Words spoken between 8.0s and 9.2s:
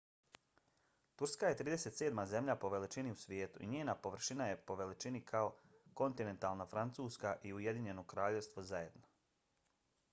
kraljevstvo zajedno